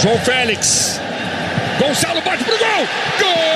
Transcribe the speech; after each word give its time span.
João 0.00 0.16
Félix. 0.20 1.00
Gonçalo 1.80 2.20
bate 2.22 2.44
pro 2.44 2.56
gol! 2.56 2.86
Gol! 3.18 3.47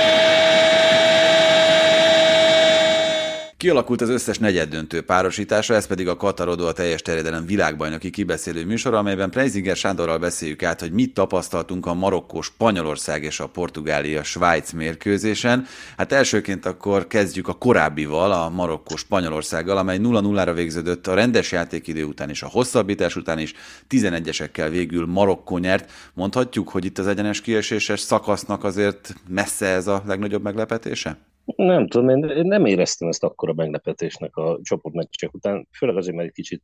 Kialakult 3.62 4.00
az 4.00 4.08
összes 4.08 4.38
negyeddöntő 4.38 5.02
párosítása, 5.02 5.74
ez 5.74 5.86
pedig 5.86 6.08
a 6.08 6.16
Katarodó 6.16 6.66
a 6.66 6.72
teljes 6.72 7.02
terjedelem 7.02 7.46
világbajnoki 7.46 8.10
kibeszélő 8.10 8.64
műsor, 8.64 8.94
amelyben 8.94 9.30
Preisinger 9.30 9.76
Sándorral 9.76 10.18
beszéljük 10.18 10.62
át, 10.62 10.80
hogy 10.80 10.92
mit 10.92 11.14
tapasztaltunk 11.14 11.86
a 11.86 11.94
Marokkó, 11.94 12.40
Spanyolország 12.40 13.22
és 13.22 13.40
a 13.40 13.46
Portugália, 13.46 14.22
Svájc 14.22 14.72
mérkőzésen. 14.72 15.66
Hát 15.96 16.12
elsőként 16.12 16.66
akkor 16.66 17.06
kezdjük 17.06 17.48
a 17.48 17.52
korábbival, 17.52 18.32
a 18.32 18.48
Marokkó 18.48 18.96
Spanyolországgal, 18.96 19.76
amely 19.76 19.98
0-0-ra 20.02 20.52
végződött 20.54 21.06
a 21.06 21.14
rendes 21.14 21.52
játékidő 21.52 22.04
után 22.04 22.28
és 22.28 22.42
a 22.42 22.48
hosszabbítás 22.48 23.16
után 23.16 23.38
is 23.38 23.54
11-esekkel 23.90 24.68
végül 24.70 25.06
Marokkó 25.06 25.58
nyert. 25.58 25.90
Mondhatjuk, 26.14 26.68
hogy 26.68 26.84
itt 26.84 26.98
az 26.98 27.06
egyenes 27.06 27.40
kieséses 27.40 28.00
szakasznak 28.00 28.64
azért 28.64 29.14
messze 29.28 29.66
ez 29.66 29.86
a 29.86 30.02
legnagyobb 30.06 30.42
meglepetése? 30.42 31.18
Nem 31.56 31.86
tudom, 31.86 32.08
én, 32.08 32.24
én 32.24 32.46
nem 32.46 32.64
éreztem 32.64 33.08
ezt 33.08 33.24
akkora 33.24 33.52
meglepetésnek 33.52 34.36
a 34.36 34.58
csoportmeccsek 34.62 35.34
után, 35.34 35.68
főleg 35.72 35.96
azért, 35.96 36.16
mert 36.16 36.28
egy 36.28 36.34
kicsit 36.34 36.62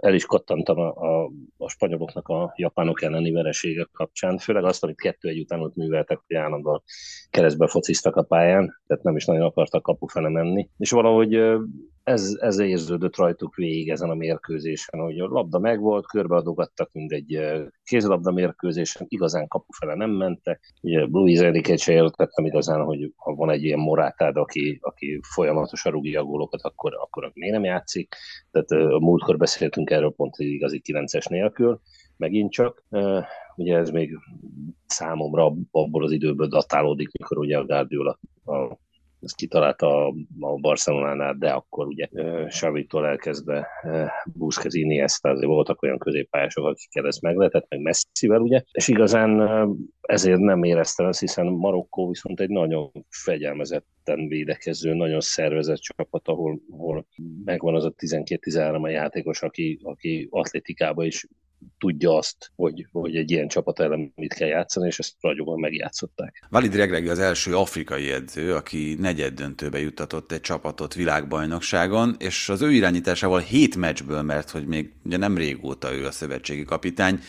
el 0.00 0.14
is 0.14 0.26
kattantam 0.26 0.78
a, 0.78 0.88
a, 0.88 1.30
a 1.56 1.68
spanyoloknak 1.68 2.28
a 2.28 2.52
japánok 2.56 3.02
elleni 3.02 3.30
vereségek 3.30 3.88
kapcsán, 3.92 4.38
főleg 4.38 4.64
azt, 4.64 4.82
amit 4.82 5.00
kettő 5.00 5.28
egy 5.28 5.38
után 5.38 5.60
ott 5.60 5.74
műveltek, 5.74 6.20
hogy 6.26 6.36
állandóan 6.36 6.82
keresztbe 7.30 7.66
fociztak 7.66 8.16
a 8.16 8.22
pályán, 8.22 8.80
tehát 8.86 9.02
nem 9.02 9.16
is 9.16 9.24
nagyon 9.24 9.42
akartak 9.42 9.82
kapufele 9.82 10.28
menni, 10.28 10.68
és 10.78 10.90
valahogy 10.90 11.34
ez, 12.04 12.36
ez 12.40 12.58
érződött 12.58 13.16
rajtuk 13.16 13.54
végig 13.54 13.90
ezen 13.90 14.10
a 14.10 14.14
mérkőzésen, 14.14 15.00
hogy 15.00 15.18
a 15.18 15.26
labda 15.26 15.58
megvolt, 15.58 16.06
körbeadogattak, 16.06 16.92
mint 16.92 17.12
egy 17.12 17.40
kézlabda 17.84 18.30
mérkőzésen, 18.30 19.06
igazán 19.08 19.48
kapufele 19.48 19.94
nem 19.94 20.10
mentek. 20.10 20.74
Ugye 20.82 21.04
Luis 21.04 21.38
Enrique 21.38 21.76
se 21.76 21.92
értettem 21.92 22.44
igazán, 22.44 22.84
hogy 22.84 23.12
ha 23.16 23.34
van 23.34 23.50
egy 23.50 23.62
ilyen 23.62 23.78
morátád, 23.78 24.36
aki, 24.36 24.78
aki 24.82 25.20
folyamatosan 25.34 25.92
rúgja 25.92 26.20
a 26.20 26.24
gólokat, 26.24 26.60
akkor, 26.62 26.94
akkor 26.94 27.30
miért 27.34 27.54
nem 27.54 27.64
játszik. 27.64 28.14
Tehát 28.50 28.70
a 28.70 28.98
múltkor 28.98 29.36
beszéltünk 29.36 29.90
erről 29.90 30.12
pont 30.16 30.34
egy 30.36 30.46
igazi 30.46 30.82
9-es 30.84 31.28
nélkül, 31.28 31.80
megint 32.16 32.52
csak. 32.52 32.84
Ugye 33.56 33.76
ez 33.76 33.90
még 33.90 34.18
számomra 34.86 35.54
abból 35.70 36.04
az 36.04 36.12
időből 36.12 36.46
datálódik, 36.46 37.12
mikor 37.18 37.38
ugye 37.38 37.58
a 37.58 37.64
Guardiola 37.64 38.18
a 38.44 38.82
ezt 39.24 39.36
kitalálta 39.36 40.06
a, 40.06 40.14
a 40.40 40.54
Barcelonánál, 40.60 41.34
de 41.38 41.50
akkor 41.50 41.86
ugye 41.86 42.08
Savitól 42.48 43.06
elkezdve 43.06 43.68
Busquets, 44.32 44.74
Iniesta, 44.74 45.28
azért 45.28 45.46
voltak 45.46 45.82
olyan 45.82 45.98
középpályások, 45.98 46.66
akikkel 46.66 47.06
ezt 47.06 47.22
meg 47.22 47.36
lehetett, 47.36 47.66
meg 47.68 47.80
messzivel, 47.80 48.40
ugye, 48.40 48.62
és 48.72 48.88
igazán 48.88 49.40
ezért 50.00 50.38
nem 50.38 50.62
éreztem 50.62 51.06
ezt, 51.06 51.20
hiszen 51.20 51.46
Marokkó 51.46 52.08
viszont 52.08 52.40
egy 52.40 52.48
nagyon 52.48 52.90
fegyelmezetten 53.08 54.28
védekező, 54.28 54.94
nagyon 54.94 55.20
szervezett 55.20 55.78
csapat, 55.78 56.28
ahol, 56.28 56.60
ahol 56.70 57.06
megvan 57.44 57.74
az 57.74 57.84
a 57.84 57.92
12-13 57.92 58.82
a 58.82 58.88
játékos, 58.88 59.42
aki, 59.42 59.78
aki 59.82 60.28
atlétikában 60.30 61.04
is 61.04 61.26
tudja 61.78 62.16
azt, 62.16 62.52
hogy, 62.56 62.86
hogy 62.92 63.16
egy 63.16 63.30
ilyen 63.30 63.48
csapat 63.48 63.80
ellen 63.80 64.12
mit 64.16 64.34
kell 64.34 64.48
játszani, 64.48 64.86
és 64.86 64.98
ezt 64.98 65.14
ragyogóan 65.20 65.60
megjátszották. 65.60 66.46
Valid 66.48 66.74
Regregi 66.74 67.08
az 67.08 67.18
első 67.18 67.56
afrikai 67.56 68.10
edző, 68.10 68.54
aki 68.54 68.96
negyed 68.98 69.34
döntőbe 69.34 69.80
juttatott 69.80 70.32
egy 70.32 70.40
csapatot 70.40 70.94
világbajnokságon, 70.94 72.16
és 72.18 72.48
az 72.48 72.62
ő 72.62 72.72
irányításával 72.72 73.40
hét 73.40 73.76
meccsből, 73.76 74.22
mert 74.22 74.50
hogy 74.50 74.66
még 74.66 74.92
ugye 75.04 75.16
nem 75.16 75.36
régóta 75.36 75.92
ő 75.94 76.06
a 76.06 76.10
szövetségi 76.10 76.64
kapitány, 76.64 77.20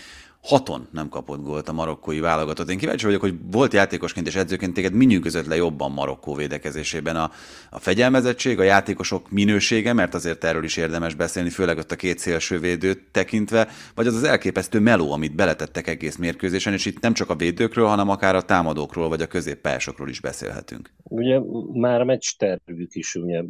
haton 0.45 0.87
nem 0.91 1.09
kapott 1.09 1.43
gólt 1.43 1.69
a 1.69 1.73
marokkói 1.73 2.19
válogatott. 2.19 2.69
Én 2.69 2.77
kíváncsi 2.77 3.05
vagyok, 3.05 3.21
hogy 3.21 3.35
volt 3.51 3.73
játékosként 3.73 4.27
és 4.27 4.35
edzőként 4.35 4.73
téged 4.73 4.93
mi 4.93 5.05
nyűgözött 5.05 5.45
le 5.45 5.55
jobban 5.55 5.91
Marokkó 5.91 6.33
védekezésében 6.33 7.15
a, 7.15 7.31
a 7.69 7.79
fegyelmezettség, 7.79 8.59
a 8.59 8.63
játékosok 8.63 9.31
minősége, 9.31 9.93
mert 9.93 10.13
azért 10.13 10.43
erről 10.43 10.63
is 10.63 10.77
érdemes 10.77 11.15
beszélni, 11.15 11.49
főleg 11.49 11.77
ott 11.77 11.91
a 11.91 11.95
két 11.95 12.17
szélsővédőt 12.17 13.03
tekintve, 13.11 13.67
vagy 13.95 14.07
az 14.07 14.15
az 14.15 14.23
elképesztő 14.23 14.79
meló, 14.79 15.11
amit 15.11 15.35
beletettek 15.35 15.87
egész 15.87 16.15
mérkőzésen, 16.15 16.73
és 16.73 16.85
itt 16.85 16.99
nem 16.99 17.13
csak 17.13 17.29
a 17.29 17.35
védőkről, 17.35 17.87
hanem 17.87 18.09
akár 18.09 18.35
a 18.35 18.41
támadókról, 18.41 19.09
vagy 19.09 19.21
a 19.21 19.27
középpályásokról 19.27 20.09
is 20.09 20.19
beszélhetünk. 20.19 20.93
Ugye 21.03 21.39
már 21.73 22.01
a 22.01 22.05
meccs 22.05 22.25
tervük 22.37 22.93
is, 22.93 23.15
ugye 23.15 23.43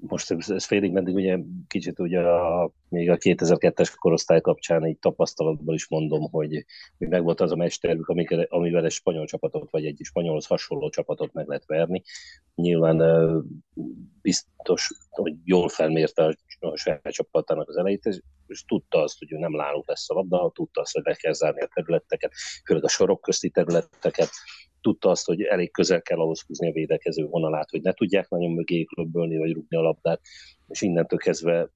most 0.00 0.30
ez 0.48 0.64
félig 0.64 0.92
meddig 0.92 1.14
ugye 1.14 1.38
kicsit 1.66 1.98
ugye 1.98 2.20
a, 2.20 2.70
még 2.88 3.10
a 3.10 3.16
2002-es 3.16 3.92
korosztály 3.98 4.40
kapcsán 4.40 4.84
egy 4.84 4.98
tapasztalatból 4.98 5.74
is 5.74 5.88
mondom, 5.88 6.27
hogy, 6.30 6.64
meg 6.98 7.22
volt 7.22 7.40
az 7.40 7.52
a 7.52 7.56
mesterük, 7.56 8.08
amivel 8.48 8.84
egy 8.84 8.90
spanyol 8.90 9.26
csapatot, 9.26 9.70
vagy 9.70 9.86
egy 9.86 9.98
spanyolhoz 10.02 10.46
hasonló 10.46 10.88
csapatot 10.88 11.32
meg 11.32 11.46
lehet 11.46 11.66
verni. 11.66 12.02
Nyilván 12.54 13.02
biztos, 14.22 14.90
hogy 15.08 15.34
jól 15.44 15.68
felmérte 15.68 16.24
a, 16.24 16.34
a 16.60 16.76
saját 16.76 17.12
csapatának 17.12 17.68
az 17.68 17.76
elejét, 17.76 18.04
és, 18.04 18.64
tudta 18.66 19.02
azt, 19.02 19.18
hogy 19.18 19.32
ő 19.32 19.38
nem 19.38 19.52
náluk 19.52 19.88
lesz 19.88 20.10
a 20.10 20.14
labda, 20.14 20.50
tudta 20.54 20.80
azt, 20.80 20.92
hogy 20.92 21.02
le 21.04 21.14
kell 21.14 21.32
zárni 21.32 21.60
a 21.60 21.68
területeket, 21.74 22.32
főleg 22.64 22.84
a 22.84 22.88
sorok 22.88 23.20
közti 23.20 23.50
területeket, 23.50 24.30
tudta 24.80 25.10
azt, 25.10 25.26
hogy 25.26 25.42
elég 25.42 25.70
közel 25.70 26.02
kell 26.02 26.18
ahhoz 26.18 26.42
húzni 26.46 26.68
a 26.68 26.72
védekező 26.72 27.26
vonalát, 27.26 27.70
hogy 27.70 27.82
ne 27.82 27.92
tudják 27.92 28.28
nagyon 28.28 28.50
mögé 28.50 28.84
klöbbölni, 28.84 29.36
vagy 29.36 29.52
rúgni 29.52 29.76
a 29.76 29.80
labdát, 29.80 30.20
és 30.68 30.82
innentől 30.82 31.18
kezdve 31.18 31.70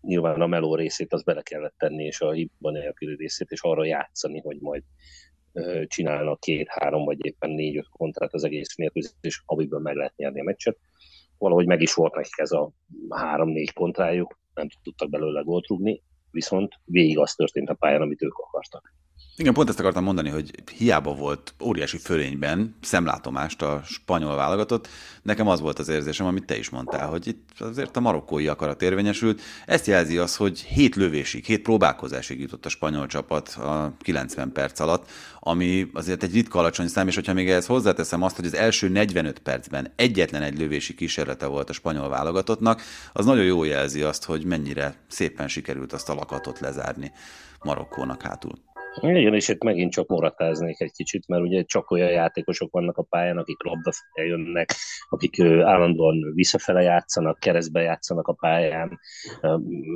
nyilván 0.00 0.40
a 0.40 0.46
meló 0.46 0.74
részét 0.74 1.12
az 1.12 1.22
bele 1.22 1.42
kellett 1.42 1.74
tenni, 1.78 2.04
és 2.04 2.20
a 2.20 2.30
hiba 2.30 2.70
nélküli 2.70 3.14
részét, 3.16 3.50
és 3.50 3.60
arra 3.62 3.84
játszani, 3.84 4.40
hogy 4.40 4.56
majd 4.60 4.82
csinálnak 5.86 6.40
két-három, 6.40 7.04
vagy 7.04 7.24
éppen 7.24 7.50
négy-öt 7.50 7.88
kontrát 7.88 8.34
az 8.34 8.44
egész 8.44 8.76
mérkőzés, 8.76 9.42
amiből 9.46 9.80
meg 9.80 9.94
lehet 9.94 10.16
nyerni 10.16 10.40
a 10.40 10.44
meccset. 10.44 10.78
Valahogy 11.38 11.66
meg 11.66 11.80
is 11.80 11.94
volt 11.94 12.14
nekik 12.14 12.38
ez 12.38 12.50
a 12.50 12.72
három-négy 13.08 13.72
kontrájuk, 13.72 14.38
nem 14.54 14.68
tudtak 14.82 15.10
belőle 15.10 15.40
gólt 15.40 15.66
rúgni, 15.66 16.02
viszont 16.30 16.74
végig 16.84 17.18
az 17.18 17.34
történt 17.34 17.68
a 17.68 17.74
pályán, 17.74 18.02
amit 18.02 18.22
ők 18.22 18.38
akartak. 18.38 18.94
Igen, 19.40 19.52
pont 19.52 19.68
ezt 19.68 19.78
akartam 19.80 20.04
mondani, 20.04 20.28
hogy 20.28 20.50
hiába 20.76 21.14
volt 21.14 21.54
óriási 21.60 21.98
fölényben 21.98 22.76
szemlátomást 22.80 23.62
a 23.62 23.82
spanyol 23.84 24.36
válogatott, 24.36 24.88
nekem 25.22 25.48
az 25.48 25.60
volt 25.60 25.78
az 25.78 25.88
érzésem, 25.88 26.26
amit 26.26 26.44
te 26.44 26.58
is 26.58 26.70
mondtál, 26.70 27.08
hogy 27.08 27.26
itt 27.26 27.48
azért 27.58 27.96
a 27.96 28.00
marokkói 28.00 28.48
akarat 28.48 28.82
érvényesült. 28.82 29.40
Ezt 29.66 29.86
jelzi 29.86 30.18
az, 30.18 30.36
hogy 30.36 30.60
hét 30.60 30.94
lövésig, 30.94 31.44
hét 31.44 31.62
próbálkozásig 31.62 32.40
jutott 32.40 32.66
a 32.66 32.68
spanyol 32.68 33.06
csapat 33.06 33.48
a 33.48 33.94
90 34.00 34.52
perc 34.52 34.80
alatt, 34.80 35.10
ami 35.38 35.90
azért 35.92 36.22
egy 36.22 36.32
ritka 36.32 36.58
alacsony 36.58 36.88
szám, 36.88 37.08
és 37.08 37.14
hogyha 37.14 37.32
még 37.32 37.50
ehhez 37.50 37.66
hozzáteszem 37.66 38.22
azt, 38.22 38.36
hogy 38.36 38.46
az 38.46 38.54
első 38.54 38.88
45 38.88 39.38
percben 39.38 39.92
egyetlen 39.96 40.42
egy 40.42 40.58
lövési 40.58 40.94
kísérlete 40.94 41.46
volt 41.46 41.70
a 41.70 41.72
spanyol 41.72 42.08
válogatottnak, 42.08 42.82
az 43.12 43.24
nagyon 43.24 43.44
jó 43.44 43.64
jelzi 43.64 44.02
azt, 44.02 44.24
hogy 44.24 44.44
mennyire 44.44 44.94
szépen 45.08 45.48
sikerült 45.48 45.92
azt 45.92 46.08
a 46.08 46.14
lakatot 46.14 46.60
lezárni 46.60 47.12
Marokkónak 47.62 48.22
hátul. 48.22 48.52
Igen, 48.96 49.34
és 49.34 49.48
itt 49.48 49.62
megint 49.62 49.92
csak 49.92 50.08
moratáznék 50.08 50.80
egy 50.80 50.92
kicsit, 50.92 51.28
mert 51.28 51.42
ugye 51.42 51.62
csak 51.62 51.90
olyan 51.90 52.10
játékosok 52.10 52.72
vannak 52.72 52.96
a 52.96 53.02
pályán, 53.02 53.38
akik 53.38 53.62
labdafele 53.62 54.26
jönnek, 54.26 54.74
akik 55.08 55.40
állandóan 55.40 56.32
visszafele 56.34 56.82
játszanak, 56.82 57.38
keresztbe 57.38 57.80
játszanak 57.80 58.28
a 58.28 58.32
pályán. 58.32 58.98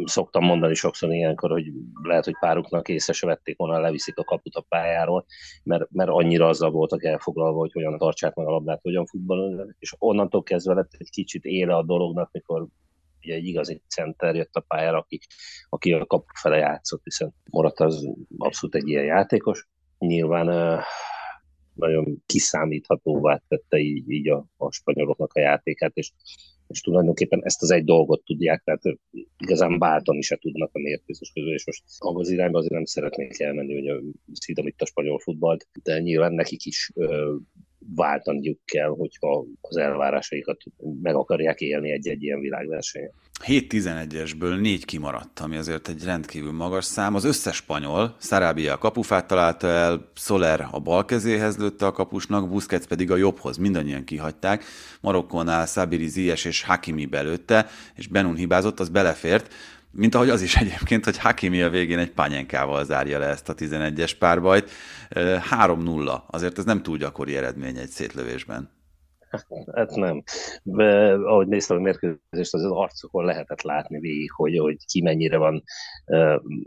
Szoktam 0.04 0.44
mondani 0.44 0.74
sokszor 0.74 1.12
ilyenkor, 1.12 1.50
hogy 1.50 1.66
lehet, 2.02 2.24
hogy 2.24 2.36
páruknak 2.40 2.88
észre 2.88 3.12
se 3.12 3.26
vették 3.26 3.56
volna, 3.56 3.80
leviszik 3.80 4.18
a 4.18 4.24
kaput 4.24 4.54
a 4.54 4.66
pályáról, 4.68 5.24
mert, 5.62 5.90
mert 5.90 6.10
annyira 6.10 6.46
azzal 6.46 6.70
voltak 6.70 7.04
elfoglalva, 7.04 7.58
hogy 7.58 7.72
hogyan 7.72 7.98
tartsák 7.98 8.34
meg 8.34 8.46
a 8.46 8.50
labdát, 8.50 8.80
hogyan 8.82 9.06
futballon, 9.06 9.74
és 9.78 9.94
onnantól 9.98 10.42
kezdve 10.42 10.74
lett 10.74 10.90
egy 10.98 11.10
kicsit 11.10 11.44
éle 11.44 11.74
a 11.74 11.84
dolognak, 11.84 12.28
mikor 12.32 12.66
ugye 13.24 13.34
egy 13.34 13.46
igazi 13.46 13.82
center 13.88 14.34
jött 14.34 14.54
a 14.54 14.64
pályára, 14.68 14.98
aki, 14.98 15.20
aki 15.68 15.92
a 15.92 16.06
kapu 16.06 16.24
fele 16.40 16.56
játszott, 16.56 17.04
hiszen 17.04 17.34
Morat 17.50 17.80
az 17.80 18.08
abszolút 18.38 18.74
egy 18.74 18.88
ilyen 18.88 19.04
játékos. 19.04 19.68
Nyilván 19.98 20.80
nagyon 21.74 22.22
kiszámíthatóvá 22.26 23.42
tette 23.48 23.78
így, 23.78 24.10
így 24.10 24.28
a, 24.28 24.46
a 24.56 24.72
spanyoloknak 24.72 25.32
a 25.32 25.40
játékát, 25.40 25.92
és, 25.94 26.12
és 26.68 26.80
tulajdonképpen 26.80 27.40
ezt 27.44 27.62
az 27.62 27.70
egy 27.70 27.84
dolgot 27.84 28.24
tudják, 28.24 28.62
tehát 28.64 28.82
igazán 29.38 29.78
báltani 29.78 30.20
se 30.20 30.36
tudnak 30.36 30.70
a 30.72 30.78
mérkőzés 30.78 31.30
közül, 31.34 31.52
és 31.52 31.66
most 31.66 31.82
abban 31.98 32.20
az 32.20 32.30
irányban 32.30 32.60
azért 32.60 32.74
nem 32.74 32.84
szeretnék 32.84 33.40
elmenni, 33.40 33.88
hogy 33.88 34.02
szidom 34.32 34.66
itt 34.66 34.80
a 34.80 34.86
spanyol 34.86 35.18
futballt, 35.18 35.68
de 35.82 35.98
nyilván 35.98 36.32
nekik 36.32 36.64
is 36.64 36.92
váltaniuk 37.94 38.58
kell, 38.64 38.88
hogyha 38.88 39.44
az 39.60 39.76
elvárásaikat 39.76 40.62
meg 41.02 41.14
akarják 41.14 41.60
élni 41.60 41.92
egy-egy 41.92 42.22
ilyen 42.22 42.40
világversenyen. 42.40 43.12
7-11-esből 43.46 44.60
négy 44.60 44.84
kimaradt, 44.84 45.40
ami 45.40 45.56
azért 45.56 45.88
egy 45.88 46.04
rendkívül 46.04 46.52
magas 46.52 46.84
szám. 46.84 47.14
Az 47.14 47.24
összes 47.24 47.56
spanyol, 47.56 48.16
Sarabia 48.20 48.72
a 48.72 48.78
kapufát 48.78 49.26
találta 49.26 49.66
el, 49.66 50.10
Soler 50.14 50.68
a 50.70 50.78
bal 50.78 51.04
kezéhez 51.04 51.56
lőtte 51.56 51.86
a 51.86 51.92
kapusnak, 51.92 52.48
Busquets 52.48 52.86
pedig 52.86 53.10
a 53.10 53.16
jobbhoz, 53.16 53.56
mindannyian 53.56 54.04
kihagyták. 54.04 54.64
Marokkónál 55.00 55.66
Sabiri 55.66 56.08
Ziyech 56.08 56.46
és 56.46 56.62
Hakimi 56.62 57.06
belőtte, 57.06 57.66
és 57.94 58.06
Benun 58.06 58.36
hibázott, 58.36 58.80
az 58.80 58.88
belefért. 58.88 59.54
Mint 59.96 60.14
ahogy 60.14 60.28
az 60.28 60.42
is 60.42 60.56
egyébként, 60.56 61.04
hogy 61.04 61.18
Hakimi 61.18 61.62
a 61.62 61.70
végén 61.70 61.98
egy 61.98 62.12
pányenkával 62.12 62.84
zárja 62.84 63.18
le 63.18 63.26
ezt 63.26 63.48
a 63.48 63.54
11-es 63.54 64.12
párbajt. 64.18 64.70
3-0, 65.10 66.20
azért 66.26 66.58
ez 66.58 66.64
nem 66.64 66.82
túl 66.82 66.96
gyakori 66.96 67.36
eredmény 67.36 67.76
egy 67.76 67.88
szétlövésben. 67.88 68.70
Hát 69.74 69.94
nem. 69.94 70.22
De, 70.62 71.12
ahogy 71.12 71.46
néztem 71.46 71.76
a 71.76 71.80
mérkőzést, 71.80 72.54
az, 72.54 72.64
arcokon 72.64 73.24
lehetett 73.24 73.62
látni 73.62 73.98
végig, 73.98 74.30
hogy, 74.30 74.58
hogy 74.58 74.76
ki 74.86 75.02
mennyire 75.02 75.36
van 75.36 75.62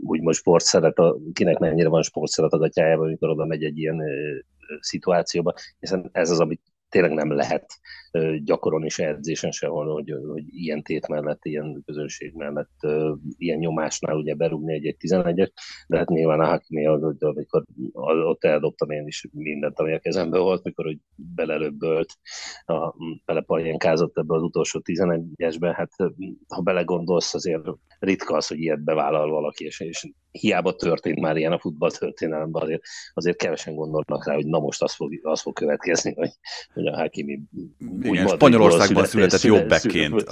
úgymond 0.04 0.34
sportszeret, 0.34 0.96
kinek 1.32 1.58
mennyire 1.58 1.88
van 1.88 2.02
sportszeret 2.02 2.52
a 2.52 2.58
gatyájában, 2.58 3.06
amikor 3.06 3.28
oda 3.28 3.44
megy 3.44 3.64
egy 3.64 3.78
ilyen 3.78 4.02
szituációba, 4.80 5.54
hiszen 5.78 6.08
ez 6.12 6.30
az, 6.30 6.40
amit 6.40 6.60
tényleg 6.88 7.12
nem 7.12 7.32
lehet 7.32 7.66
gyakorolni 8.44 8.88
se 8.88 9.06
edzésen 9.06 9.50
sehol, 9.50 9.92
hogy, 9.92 10.14
hogy 10.26 10.44
ilyen 10.46 10.82
tét 10.82 11.08
mellett, 11.08 11.44
ilyen 11.44 11.82
közönség 11.86 12.32
mellett, 12.34 12.70
ilyen 13.36 13.58
nyomásnál 13.58 14.16
ugye 14.16 14.34
berúgni 14.34 14.72
egy, 14.72 14.86
egy 14.86 14.96
11-et, 15.00 15.50
de 15.86 15.96
hát 15.96 16.08
nyilván 16.08 16.40
a 16.40 16.46
Hakimi, 16.46 16.86
amikor 17.18 17.64
ott 17.92 18.44
eldobtam 18.44 18.90
én 18.90 19.06
is 19.06 19.26
mindent, 19.32 19.78
ami 19.78 19.92
a 19.92 19.98
kezemben 19.98 20.40
volt, 20.40 20.64
mikor 20.64 20.84
hogy 20.84 20.98
belelöbbölt, 21.14 22.08
a, 22.64 22.94
belepajjánkázott 23.24 24.18
ebbe 24.18 24.34
az 24.34 24.42
utolsó 24.42 24.80
11-esbe, 24.84 25.72
hát 25.74 25.90
ha 26.48 26.60
belegondolsz, 26.60 27.34
azért 27.34 27.62
ritka 27.98 28.36
az, 28.36 28.46
hogy 28.46 28.58
ilyet 28.58 28.84
bevállal 28.84 29.30
valaki, 29.30 29.64
és, 29.64 29.80
és 29.80 30.10
hiába 30.30 30.74
történt 30.74 31.20
már 31.20 31.36
ilyen 31.36 31.52
a 31.52 31.58
futball 31.58 31.90
történelemben, 31.90 32.62
azért, 32.62 32.82
azért 33.14 33.36
kevesen 33.36 33.74
gondolnak 33.74 34.26
rá, 34.26 34.34
hogy 34.34 34.46
na 34.46 34.58
most 34.58 34.82
az 34.82 34.94
fog, 34.94 35.18
az 35.22 35.40
fog 35.40 35.54
következni, 35.54 36.14
hogy, 36.14 36.30
hogy 36.74 36.86
a 36.86 36.96
Hakimi 36.96 37.40
igen, 38.02 38.28
Spanyolországban 38.28 39.04
született 39.04 39.40
jobbekként. 39.40 40.24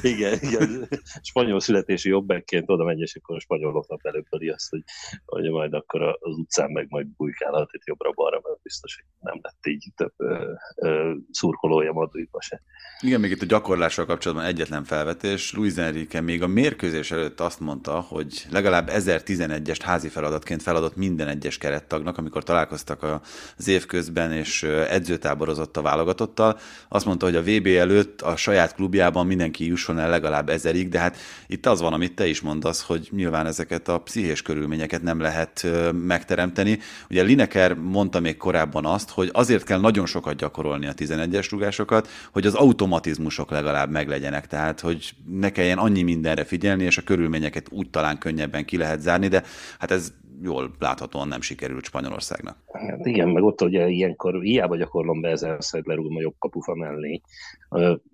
Igen, 0.00 0.38
igen, 0.40 0.88
spanyol 1.30 1.60
születési 1.60 2.08
jobbekként 2.08 2.70
oda 2.70 2.84
megy, 2.84 3.00
és 3.00 3.14
akkor 3.14 3.36
a 3.36 3.40
spanyoloknak 3.40 4.04
előbbeli 4.04 4.48
azt, 4.48 4.68
hogy, 4.70 4.82
hogy 5.24 5.50
majd 5.50 5.74
akkor 5.74 6.02
az 6.02 6.36
utcán 6.36 6.70
meg 6.70 6.86
majd 6.88 7.06
bujkálhat 7.06 7.70
itt 7.72 7.84
jobbra-balra, 7.84 8.40
mert 8.42 8.62
biztos, 8.62 8.94
hogy 8.94 9.04
nem 9.32 9.38
lett 9.42 9.66
így 9.66 9.84
több 9.96 10.12
ö, 10.16 10.52
ö, 10.76 11.12
szurkolója 11.30 11.92
Madridba 11.92 12.40
se. 12.40 12.62
Igen, 13.00 13.20
még 13.20 13.30
itt 13.30 13.42
a 13.42 13.46
gyakorlással 13.46 14.06
kapcsolatban 14.06 14.46
egyetlen 14.46 14.84
felvetés. 14.84 15.52
Luis 15.54 15.76
Enrique 15.76 16.20
még 16.20 16.42
a 16.42 16.46
mérkőzés 16.46 17.10
előtt 17.10 17.40
azt 17.40 17.60
mondta, 17.60 18.00
hogy 18.00 18.46
legalább 18.50 18.90
1011-est 18.92 19.80
házi 19.84 20.08
feladatként 20.08 20.62
feladott 20.62 20.96
minden 20.96 21.28
egyes 21.28 21.58
kerettagnak, 21.58 22.18
amikor 22.18 22.42
találkoztak 22.42 23.22
az 23.56 23.68
év 23.68 23.86
közben, 23.86 24.32
és 24.32 24.62
edzőtáborozott 24.62 25.76
a 25.76 25.82
válogatottal. 25.82 26.58
Azt 26.88 27.06
mondta, 27.10 27.26
hogy 27.26 27.36
a 27.36 27.58
VB 27.58 27.66
előtt 27.66 28.22
a 28.22 28.36
saját 28.36 28.74
klubjában 28.74 29.26
mindenki 29.26 29.66
jusson 29.66 29.98
el 29.98 30.10
legalább 30.10 30.48
ezerig, 30.48 30.88
de 30.88 30.98
hát 30.98 31.16
itt 31.46 31.66
az 31.66 31.80
van, 31.80 31.92
amit 31.92 32.14
te 32.14 32.26
is 32.26 32.40
mondasz, 32.40 32.82
hogy 32.82 33.08
nyilván 33.10 33.46
ezeket 33.46 33.88
a 33.88 33.98
pszichés 33.98 34.42
körülményeket 34.42 35.02
nem 35.02 35.20
lehet 35.20 35.66
megteremteni. 35.92 36.78
Ugye 37.10 37.22
Lineker 37.22 37.74
mondta 37.74 38.20
még 38.20 38.36
korábban 38.36 38.86
azt, 38.86 39.10
hogy 39.10 39.30
azért 39.32 39.64
kell 39.64 39.80
nagyon 39.80 40.06
sokat 40.06 40.36
gyakorolni 40.36 40.86
a 40.86 40.94
11-es 40.94 41.46
rugásokat, 41.50 42.08
hogy 42.32 42.46
az 42.46 42.54
automatizmusok 42.54 43.50
legalább 43.50 43.90
meglegyenek, 43.90 44.46
tehát 44.46 44.80
hogy 44.80 45.14
ne 45.26 45.50
kelljen 45.50 45.78
annyi 45.78 46.02
mindenre 46.02 46.44
figyelni, 46.44 46.84
és 46.84 46.98
a 46.98 47.02
körülményeket 47.02 47.66
úgy 47.70 47.90
talán 47.90 48.18
könnyebben 48.18 48.64
ki 48.64 48.76
lehet 48.76 49.00
zárni, 49.00 49.28
de 49.28 49.42
hát 49.78 49.90
ez 49.90 50.12
jól 50.42 50.70
láthatóan 50.78 51.28
nem 51.28 51.40
sikerült 51.40 51.84
Spanyolországnak. 51.84 52.56
Hát 52.72 53.06
igen, 53.06 53.28
meg 53.28 53.42
ott 53.42 53.60
ugye 53.60 53.88
ilyenkor 53.88 54.40
hiába 54.42 54.76
gyakorlom 54.76 55.20
be 55.20 55.28
ezerszer 55.28 55.82
lerúgom 55.84 56.16
a 56.16 56.20
jobb 56.20 56.34
kapufa 56.38 56.74
mellé. 56.74 57.20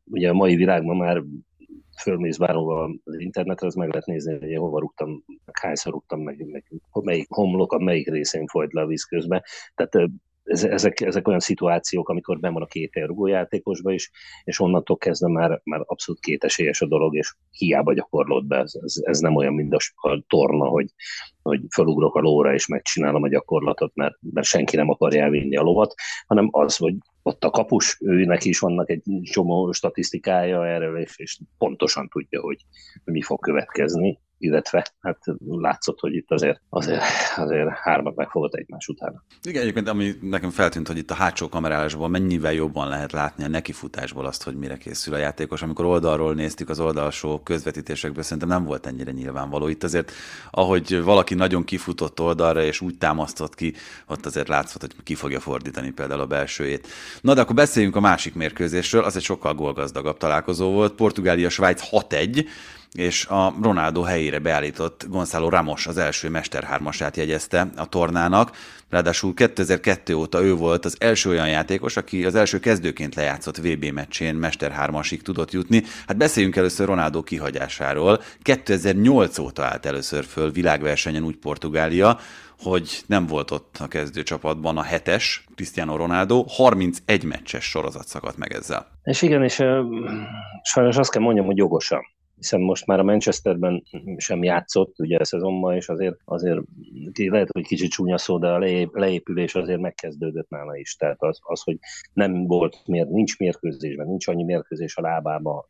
Ugye 0.05 0.28
a 0.28 0.34
mai 0.34 0.56
világban 0.56 0.96
már 0.96 1.23
fölmész 2.02 2.37
bárhova 2.37 2.90
az 3.05 3.20
internetre, 3.20 3.67
az 3.67 3.75
meg 3.75 3.88
lehet 3.88 4.06
nézni, 4.06 4.38
hogy 4.38 4.56
hova 4.56 4.81
rúgtam, 4.81 5.25
hányszor 5.52 5.93
rúgtam, 5.93 6.20
meg, 6.20 6.46
meg 6.46 6.64
melyik 6.93 7.26
homlok, 7.28 7.78
melyik 7.78 8.11
részén 8.11 8.46
folyt 8.46 8.73
le 8.73 8.81
a 8.81 8.87
víz 8.87 9.05
közben. 9.05 9.43
Tehát 9.75 10.11
ezek, 10.47 11.01
ezek 11.01 11.29
olyan 11.29 11.41
szituációk, 11.41 12.09
amikor 12.09 12.39
ben 12.39 12.53
van 12.53 12.63
a 12.63 12.67
két 12.67 12.91
rugójátékosba 12.95 13.93
is, 13.93 14.11
és 14.45 14.61
onnantól 14.61 14.97
kezdve 14.97 15.29
már, 15.29 15.61
már 15.65 15.81
abszolút 15.85 16.21
kétesélyes 16.21 16.81
a 16.81 16.87
dolog, 16.87 17.17
és 17.17 17.35
hiába 17.51 17.93
gyakorlod 17.93 18.47
be. 18.47 18.57
Ez, 18.57 18.73
ez, 18.83 18.95
ez 19.03 19.19
nem 19.19 19.37
olyan, 19.37 19.55
mint 19.55 19.75
a, 19.75 20.25
torna, 20.29 20.65
hogy, 20.65 20.87
hogy 21.43 21.61
felugrok 21.69 22.15
a 22.15 22.21
lóra 22.21 22.55
és 22.55 22.67
megcsinálom 22.67 23.23
a 23.23 23.29
gyakorlatot, 23.29 23.95
mert, 23.95 24.15
mert 24.21 24.47
senki 24.47 24.77
nem 24.77 24.91
akarja 24.91 25.23
elvinni 25.23 25.57
a 25.57 25.63
lovat, 25.63 25.95
hanem 26.27 26.49
az, 26.51 26.77
hogy 26.77 26.95
ott 27.23 27.45
a 27.45 27.51
kapus, 27.51 27.99
őnek 28.01 28.45
is 28.45 28.59
vannak 28.59 28.91
egy 28.91 29.03
csomó 29.23 29.73
statisztikája 29.73 30.67
erről, 30.67 30.99
és, 30.99 31.19
és 31.19 31.39
pontosan 31.59 32.09
tudja, 32.09 32.41
hogy 32.41 32.59
mi 33.05 33.23
fog 33.23 33.41
következni, 33.41 34.19
illetve 34.38 34.87
hát 35.00 35.19
látszott, 35.47 36.00
hogy 36.00 36.15
itt 36.15 36.31
azért, 36.31 36.61
azért, 36.69 37.03
azért 37.37 37.69
hármat 37.69 38.17
megfogott 38.17 38.55
egymás 38.55 38.88
után. 38.88 39.23
Igen, 39.43 39.62
egyébként 39.62 39.88
ami 39.88 40.15
nekem 40.21 40.50
feltűnt, 40.50 40.87
hogy 40.87 40.97
itt 40.97 41.11
a 41.11 41.15
hátsó 41.15 41.49
kamerálásban 41.49 42.11
mennyivel 42.11 42.53
jobban 42.53 42.88
lehet 42.88 43.12
látni 43.12 43.44
a 43.44 43.49
nekifutásból 43.49 44.27
azt, 44.27 44.43
hogy 44.43 44.56
mire 44.56 44.77
készül 44.77 45.15
a 45.15 45.17
játékos. 45.17 45.62
Amikor 45.62 45.85
oldalról 45.85 46.35
néztük 46.35 46.69
az 46.69 46.81
oldalsó 46.81 47.41
közvetítésekből, 47.41 48.23
szerintem 48.23 48.49
nem 48.49 48.65
volt 48.65 48.87
ennyire 48.87 49.11
nyilvánvaló. 49.11 49.69
Itt 49.69 49.83
azért, 49.83 50.12
ahogy 50.50 51.03
valaki 51.03 51.35
nagyon 51.35 51.65
kifutott 51.65 52.21
oldalra, 52.21 52.62
és 52.62 52.81
úgy 52.81 52.99
támasztott 52.99 53.55
ki, 53.55 53.75
ott 54.06 54.27
azért 54.27 54.49
látszott, 54.49 54.81
hogy 54.81 54.94
ki 55.03 55.15
fogja 55.15 55.41
fordítani 55.41 55.91
például 55.91 56.21
a 56.21 56.27
belsőjét. 56.27 56.88
Na 57.21 57.35
de 57.35 57.41
akkor 57.41 57.55
beszéljünk 57.55 57.97
a 57.97 58.00
másik 58.00 58.35
mérkőzésről, 58.35 59.05
az 59.05 59.17
egy 59.17 59.23
sokkal 59.23 59.55
gólgazdagabb 59.55 60.17
találkozó 60.17 60.71
volt. 60.71 60.94
Portugália-Svájc 60.94 61.83
6-1, 61.91 62.47
és 62.93 63.27
a 63.27 63.55
Ronaldo 63.62 64.03
helyére 64.03 64.38
beállított 64.38 65.06
Gonzalo 65.09 65.49
Ramos 65.49 65.87
az 65.87 65.97
első 65.97 66.29
mesterhármasát 66.29 67.17
jegyezte 67.17 67.69
a 67.77 67.88
tornának. 67.88 68.50
Ráadásul 68.91 69.35
2002 69.35 70.15
óta 70.15 70.43
ő 70.43 70.55
volt 70.55 70.85
az 70.85 70.97
első 70.99 71.31
olyan 71.31 71.49
játékos, 71.49 71.97
aki 71.97 72.25
az 72.25 72.35
első 72.35 72.59
kezdőként 72.59 73.15
lejátszott 73.15 73.56
VB 73.56 73.85
meccsén 73.85 74.35
mesterhármasig 74.35 75.23
tudott 75.23 75.50
jutni. 75.50 75.83
Hát 76.06 76.17
beszéljünk 76.17 76.56
először 76.56 76.87
Ronaldo 76.87 77.23
kihagyásáról. 77.23 78.21
2008 78.43 79.38
óta 79.38 79.65
állt 79.65 79.87
először 79.87 80.25
föl 80.25 80.50
világversenyen 80.50 81.25
úgy 81.25 81.37
Portugália, 81.37 82.19
hogy 82.59 83.03
nem 83.06 83.27
volt 83.27 83.50
ott 83.50 83.77
a 83.81 83.88
kezdőcsapatban 83.88 84.79
a 84.79 84.83
hetes 84.83 85.44
Cristiano 85.55 85.97
Ronaldo, 85.97 86.44
31 86.49 87.25
meccses 87.25 87.65
sorozat 87.65 88.06
szakadt 88.06 88.37
meg 88.37 88.53
ezzel. 88.53 88.87
És 89.03 89.23
igen, 89.23 89.43
és 89.43 89.59
uh, 89.59 89.79
sajnos 90.62 90.97
azt 90.97 91.11
kell 91.11 91.23
mondjam, 91.23 91.47
hogy 91.47 91.56
jogosan 91.56 92.00
hiszen 92.37 92.61
most 92.61 92.87
már 92.87 92.99
a 92.99 93.03
Manchesterben 93.03 93.83
sem 94.17 94.43
játszott 94.43 94.99
ugye 94.99 95.19
a 95.19 95.25
szezonban, 95.25 95.75
és 95.75 95.88
azért, 95.88 96.17
azért 96.25 96.61
lehet, 97.15 97.49
hogy 97.52 97.66
kicsit 97.66 97.90
csúnya 97.90 98.19
szó, 98.19 98.38
de 98.38 98.49
a 98.49 98.59
leépülés 98.93 99.55
azért 99.55 99.81
megkezdődött 99.81 100.49
nála 100.49 100.76
is. 100.76 100.97
Tehát 100.97 101.23
az, 101.23 101.38
az 101.43 101.62
hogy 101.62 101.78
nem 102.12 102.47
volt, 102.47 102.83
miért 102.87 103.09
nincs 103.09 103.38
mérkőzésben, 103.38 104.07
nincs 104.07 104.28
annyi 104.28 104.45
mérkőzés 104.45 104.97
a 104.97 105.00
lábába, 105.00 105.69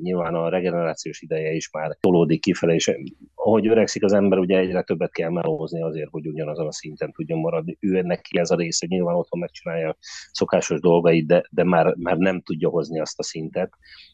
nyilván 0.00 0.34
a 0.34 0.48
regenerációs 0.48 1.20
ideje 1.20 1.52
is 1.52 1.70
már 1.70 1.96
tolódik 2.00 2.40
kifele, 2.40 2.74
és 2.74 2.92
ahogy 3.34 3.68
öregszik 3.68 4.04
az 4.04 4.12
ember, 4.12 4.38
ugye 4.38 4.58
egyre 4.58 4.82
többet 4.82 5.12
kell 5.12 5.30
melózni 5.30 5.82
azért, 5.82 6.10
hogy 6.10 6.26
ugyanazon 6.26 6.66
a 6.66 6.72
szinten 6.72 7.12
tudjon 7.12 7.38
maradni. 7.38 7.76
Ő 7.80 8.00
neki 8.00 8.38
ez 8.38 8.50
a 8.50 8.56
része, 8.56 8.86
nyilván 8.88 9.14
otthon 9.14 9.40
megcsinálja 9.40 9.96
szokásos 10.32 10.80
dolgait, 10.80 11.26
de, 11.26 11.44
de 11.50 11.64
már, 11.64 11.94
már 11.96 12.16
nem 12.16 12.40
tudja 12.40 12.68
hozni 12.68 13.00
azt 13.00 13.18
a 13.18 13.22
szintet, 13.22 13.70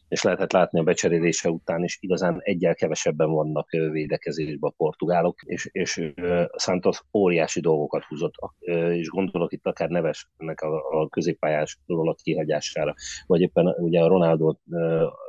és 0.07 0.23
lehetett 0.23 0.51
látni 0.51 0.79
a 0.79 0.83
becserélése 0.83 1.49
után 1.49 1.83
is 1.83 1.97
igazán 2.01 2.39
egyel 2.41 2.75
kevesebben 2.75 3.31
vannak 3.31 3.69
védekezésben 3.69 4.69
a 4.69 4.73
portugálok, 4.77 5.41
és, 5.41 5.69
és 5.71 6.13
Santos 6.57 7.01
óriási 7.13 7.59
dolgokat 7.61 8.03
húzott, 8.03 8.33
és 8.91 9.07
gondolok 9.07 9.51
itt 9.51 9.65
akár 9.65 9.89
nevesnek 9.89 10.61
a, 10.61 11.01
a 11.01 11.09
középpályás 11.09 11.79
rolat 11.87 12.21
kihagyására, 12.21 12.93
vagy 13.25 13.41
éppen 13.41 13.75
ugye 13.77 14.01
a 14.01 14.07
Ronaldo 14.07 14.55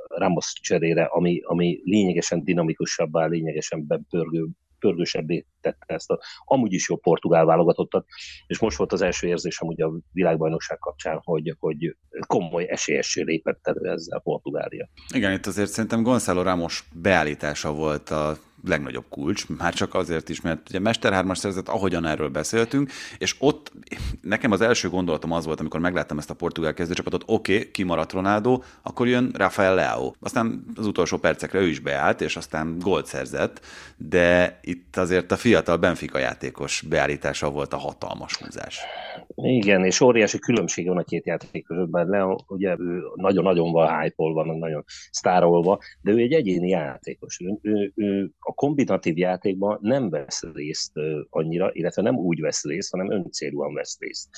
Ramos 0.08 0.52
cserére, 0.62 1.04
ami, 1.04 1.40
ami 1.42 1.80
lényegesen 1.84 2.44
dinamikusabbá, 2.44 3.26
lényegesen 3.26 3.86
bepörgő, 3.86 4.46
pörgősebbé 4.78 5.46
tette 5.60 5.94
ezt 5.94 6.10
a 6.10 6.20
amúgy 6.44 6.72
is 6.72 6.88
jó 6.88 6.96
portugál 6.96 7.44
válogatottat, 7.44 8.06
és 8.46 8.58
most 8.58 8.76
volt 8.76 8.92
az 8.92 9.02
első 9.02 9.26
érzésem 9.26 9.68
ugye 9.68 9.84
a 9.84 9.92
világbajnokság 10.12 10.78
kapcsán, 10.78 11.20
hogy, 11.24 11.56
hogy 11.58 11.96
komoly 12.26 12.66
esélyessé 12.68 13.22
lépett 13.22 13.66
elő 13.66 13.90
ezzel 13.90 14.20
Portugália. 14.20 14.88
Igen, 15.14 15.32
itt 15.32 15.46
azért 15.46 15.70
szerintem 15.70 16.02
Gonzalo 16.02 16.42
Ramos 16.42 16.84
beállítása 16.94 17.72
volt 17.72 18.10
a 18.10 18.36
legnagyobb 18.68 19.04
kulcs, 19.08 19.48
már 19.48 19.74
csak 19.74 19.94
azért 19.94 20.28
is, 20.28 20.40
mert 20.40 20.68
ugye 20.68 20.78
Mester 20.78 21.12
3 21.12 21.34
szerzett, 21.34 21.68
ahogyan 21.68 22.06
erről 22.06 22.28
beszéltünk, 22.28 22.92
és 23.18 23.34
ott 23.38 23.72
nekem 24.20 24.50
az 24.50 24.60
első 24.60 24.88
gondolatom 24.88 25.32
az 25.32 25.44
volt, 25.44 25.60
amikor 25.60 25.80
megláttam 25.80 26.18
ezt 26.18 26.30
a 26.30 26.34
portugál 26.34 26.74
kezdőcsapatot, 26.74 27.22
oké, 27.26 27.56
okay, 27.56 27.70
kimaradt 27.70 28.12
Ronaldo, 28.12 28.62
akkor 28.82 29.08
jön 29.08 29.30
Rafael 29.34 29.74
Leao. 29.74 30.12
Aztán 30.20 30.64
az 30.74 30.86
utolsó 30.86 31.16
percekre 31.16 31.58
ő 31.58 31.66
is 31.66 31.78
beállt, 31.78 32.20
és 32.20 32.36
aztán 32.36 32.78
gólt 32.78 33.06
szerzett, 33.06 33.60
de 33.96 34.58
itt 34.62 34.96
azért 34.96 35.32
a 35.32 35.36
fiatal 35.36 35.76
Benfica 35.76 36.18
játékos 36.18 36.82
beállítása 36.88 37.50
volt 37.50 37.72
a 37.72 37.78
hatalmas 37.78 38.36
húzás. 38.36 38.78
Igen, 39.42 39.84
és 39.84 40.00
óriási 40.00 40.38
különbség 40.38 40.86
van 40.86 40.98
a 40.98 41.02
két 41.02 41.26
játék 41.26 41.64
között, 41.64 41.90
mert 41.90 42.08
Leo 42.08 42.36
ugye 42.46 42.76
ő 42.78 43.02
nagyon-nagyon 43.14 43.72
van 43.72 44.00
hype 44.00 44.14
van, 44.16 44.58
nagyon 44.58 44.84
sztárolva, 45.10 45.78
de 46.00 46.10
ő 46.10 46.18
egy 46.18 46.32
egyéni 46.32 46.68
játékos. 46.68 47.40
Ő, 47.40 47.58
ő, 47.62 47.92
ő 47.94 48.30
a 48.38 48.52
kombinatív 48.54 49.18
játékban 49.18 49.78
nem 49.82 50.10
vesz 50.10 50.42
részt 50.52 50.92
annyira, 51.30 51.70
illetve 51.72 52.02
nem 52.02 52.16
úgy 52.16 52.40
vesz 52.40 52.64
részt, 52.64 52.90
hanem 52.90 53.10
öncélúan 53.10 53.74
vesz 53.74 53.98
részt. 54.00 54.28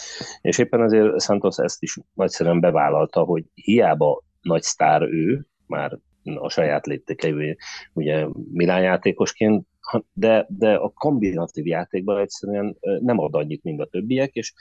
És 0.41 0.59
éppen 0.59 0.81
azért 0.81 1.21
Santos 1.21 1.59
ezt 1.59 1.83
is 1.83 1.99
nagyszerűen 2.15 2.61
bevállalta, 2.61 3.21
hogy 3.21 3.45
hiába 3.55 4.23
nagy 4.41 4.63
sztár 4.63 5.03
ő, 5.03 5.47
már 5.67 5.99
a 6.35 6.49
saját 6.49 6.87
léptékeivel, 6.87 7.57
ugye 7.93 8.27
Milán 8.53 8.83
játékosként, 8.83 9.67
de, 10.13 10.47
de 10.49 10.75
a 10.75 10.89
kombinatív 10.89 11.67
játékban 11.67 12.19
egyszerűen 12.19 12.77
nem 13.01 13.19
ad 13.19 13.35
annyit, 13.35 13.63
mint 13.63 13.81
a 13.81 13.87
többiek, 13.87 14.35
és, 14.35 14.53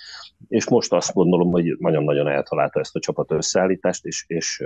és 0.47 0.69
most 0.69 0.93
azt 0.93 1.13
gondolom, 1.13 1.51
hogy 1.51 1.75
nagyon-nagyon 1.79 2.27
eltalálta 2.27 2.79
ezt 2.79 2.95
a 2.95 2.99
csapat 2.99 3.31
összeállítást, 3.31 4.05
és, 4.05 4.23
és 4.27 4.59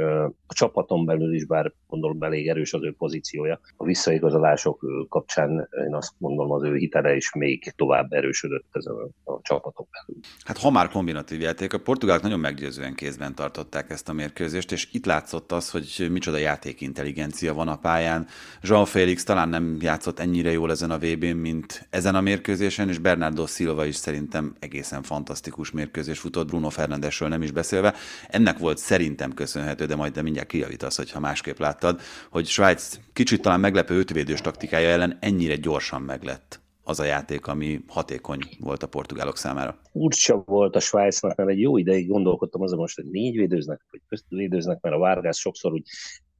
a 0.45 0.53
csapaton 0.53 1.05
belül 1.05 1.33
is, 1.33 1.45
bár 1.45 1.73
gondolom 1.87 2.21
elég 2.21 2.47
erős 2.47 2.73
az 2.73 2.83
ő 2.83 2.93
pozíciója, 2.97 3.59
a 3.77 3.85
visszaigazolások 3.85 4.85
kapcsán 5.09 5.69
én 5.87 5.95
azt 5.95 6.13
gondolom 6.17 6.51
az 6.51 6.63
ő 6.63 6.75
hitele 6.75 7.15
is 7.15 7.33
még 7.33 7.73
tovább 7.75 8.11
erősödött 8.11 8.67
ezen 8.71 8.93
a, 8.93 9.31
a 9.31 9.39
csapaton 9.41 9.87
belül. 9.91 10.21
Hát 10.45 10.57
ha 10.57 10.69
már 10.69 10.89
kombinatív 10.89 11.41
játék, 11.41 11.73
a 11.73 11.79
portugálok 11.79 12.21
nagyon 12.21 12.39
meggyőzően 12.39 12.93
kézben 12.93 13.35
tartották 13.35 13.89
ezt 13.89 14.09
a 14.09 14.13
mérkőzést, 14.13 14.71
és 14.71 14.87
itt 14.91 15.05
látszott 15.05 15.51
az, 15.51 15.71
hogy 15.71 16.07
micsoda 16.11 16.37
játékintelligencia 16.37 17.53
van 17.53 17.67
a 17.67 17.77
pályán. 17.77 18.27
João 18.61 18.85
Félix 18.85 19.23
talán 19.23 19.49
nem 19.49 19.77
játszott 19.81 20.19
ennyire 20.19 20.50
ennyire 20.51 20.65
jól 20.65 20.71
ezen 20.71 20.91
a 20.91 20.97
vb 20.97 21.23
n 21.23 21.37
mint 21.37 21.87
ezen 21.89 22.15
a 22.15 22.21
mérkőzésen, 22.21 22.89
és 22.89 22.97
Bernardo 22.97 23.45
Silva 23.45 23.85
is 23.85 23.95
szerintem 23.95 24.55
egészen 24.59 25.03
fantasztikus 25.03 25.71
mérkőzés 25.71 26.19
futott, 26.19 26.47
Bruno 26.47 26.69
Fernandesről 26.69 27.29
nem 27.29 27.41
is 27.41 27.51
beszélve. 27.51 27.93
Ennek 28.29 28.57
volt 28.57 28.77
szerintem 28.77 29.33
köszönhető, 29.33 29.85
de 29.85 29.95
majd 29.95 30.13
de 30.13 30.21
mindjárt 30.21 30.47
kijavítasz, 30.47 30.97
hogyha 30.97 31.19
másképp 31.19 31.57
láttad, 31.57 32.01
hogy 32.29 32.45
Svájc 32.45 32.99
kicsit 33.13 33.41
talán 33.41 33.59
meglepő 33.59 33.97
ötvédős 33.99 34.41
taktikája 34.41 34.89
ellen 34.89 35.17
ennyire 35.19 35.55
gyorsan 35.55 36.01
meglett 36.01 36.59
az 36.83 36.99
a 36.99 37.03
játék, 37.03 37.47
ami 37.47 37.79
hatékony 37.87 38.39
volt 38.59 38.83
a 38.83 38.87
portugálok 38.87 39.37
számára. 39.37 39.77
Furcsa 39.91 40.43
volt 40.45 40.75
a 40.75 40.79
Svájcnak, 40.79 41.35
mert 41.35 41.49
egy 41.49 41.59
jó 41.59 41.77
ideig 41.77 42.07
gondolkodtam 42.07 42.61
azon 42.61 42.79
most, 42.79 42.95
hogy 42.95 43.05
négy 43.05 43.35
védőznek, 43.35 43.81
vagy 43.91 44.01
közt 44.09 44.25
védőznek, 44.29 44.81
mert 44.81 44.95
a 44.95 44.99
Vargas 44.99 45.39
sokszor 45.39 45.71
úgy 45.71 45.87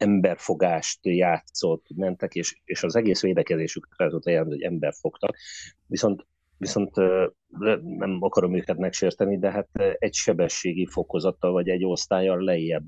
emberfogást 0.02 1.00
játszott, 1.02 1.86
mentek, 1.96 2.36
és, 2.36 2.62
és 2.64 2.84
az 2.84 2.96
egész 2.96 3.22
védekezésük 3.22 3.88
fel 3.96 4.10
volt 4.10 4.48
hogy 4.48 4.62
ember 4.62 4.94
fogtak. 4.94 5.36
Viszont 5.88 6.26
viszont 6.58 6.92
nem 7.98 8.18
akarom 8.20 8.56
őket 8.56 8.78
megsérteni, 8.78 9.38
de 9.38 9.52
hát 9.52 9.70
egy 9.98 10.14
sebességi 10.14 10.86
fokozattal 10.86 11.52
vagy 11.52 11.70
egy 11.70 11.86
osztályal 11.86 12.44
lejjebb 12.44 12.88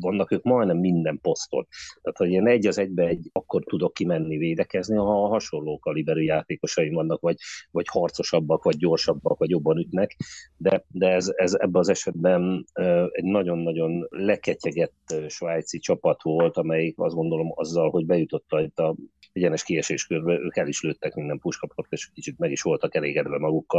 vannak 0.00 0.32
ők 0.32 0.42
majdnem 0.42 0.78
minden 0.78 1.18
poszton. 1.22 1.66
Tehát, 2.02 2.18
hogy 2.18 2.30
én 2.30 2.46
egy 2.46 2.66
az 2.66 2.78
egybe 2.78 3.06
egy, 3.06 3.30
akkor 3.32 3.64
tudok 3.64 3.94
kimenni 3.94 4.36
védekezni, 4.36 4.96
ha 4.96 5.28
hasonló 5.28 5.78
kaliberű 5.78 6.22
játékosaim 6.22 6.94
vannak, 6.94 7.20
vagy, 7.20 7.36
vagy 7.70 7.86
harcosabbak, 7.88 8.62
vagy 8.62 8.76
gyorsabbak, 8.76 9.38
vagy 9.38 9.50
jobban 9.50 9.78
ütnek, 9.78 10.16
de, 10.56 10.84
de 10.88 11.08
ez, 11.08 11.32
ez 11.36 11.54
ebben 11.54 11.80
az 11.80 11.88
esetben 11.88 12.64
egy 13.10 13.24
nagyon-nagyon 13.24 14.06
leketyegett 14.10 15.14
svájci 15.28 15.78
csapat 15.78 16.22
volt, 16.22 16.56
amelyik 16.56 16.98
azt 16.98 17.14
gondolom 17.14 17.52
azzal, 17.54 17.90
hogy 17.90 18.06
bejutott 18.06 18.50
a 18.74 18.94
egyenes 19.34 19.62
kieséskörbe, 19.62 20.32
ők 20.32 20.56
el 20.56 20.68
is 20.68 20.82
lőttek 20.82 21.14
minden 21.14 21.38
puskapot, 21.38 21.86
és 21.90 22.10
kicsit 22.14 22.38
meg 22.38 22.50
is 22.50 22.62
voltak 22.62 22.94
elégedve 22.94 23.38
magukkal, 23.38 23.73